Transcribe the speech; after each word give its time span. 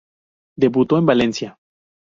Debutó 0.57 0.97
en 0.97 1.05
Valencia. 1.05 1.59